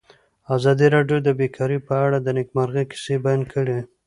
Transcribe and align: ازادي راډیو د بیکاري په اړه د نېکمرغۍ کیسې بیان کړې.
ازادي 0.55 0.87
راډیو 0.95 1.17
د 1.23 1.29
بیکاري 1.39 1.79
په 1.87 1.93
اړه 2.05 2.17
د 2.21 2.27
نېکمرغۍ 2.37 2.85
کیسې 2.91 3.15
بیان 3.25 3.41
کړې. 3.53 3.79